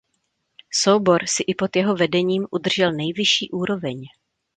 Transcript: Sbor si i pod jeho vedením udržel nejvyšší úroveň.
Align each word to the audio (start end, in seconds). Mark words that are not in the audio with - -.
Sbor 0.83 1.21
si 1.27 1.43
i 1.47 1.55
pod 1.55 1.75
jeho 1.75 1.95
vedením 1.95 2.47
udržel 2.51 2.91
nejvyšší 2.93 3.49
úroveň. 3.51 4.03